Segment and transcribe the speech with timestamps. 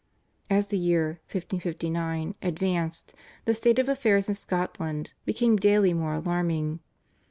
[0.49, 3.13] As the year (1559) advanced
[3.45, 6.79] the state of affairs in Scotland became daily more alarming.